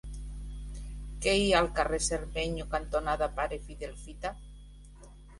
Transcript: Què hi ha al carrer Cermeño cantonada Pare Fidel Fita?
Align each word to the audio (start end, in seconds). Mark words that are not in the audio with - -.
Què 1.25 1.33
hi 1.41 1.49
ha 1.55 1.59
al 1.63 1.67
carrer 1.79 1.99
Cermeño 2.05 2.65
cantonada 2.71 3.27
Pare 3.35 3.59
Fidel 3.67 3.93
Fita? 4.07 4.33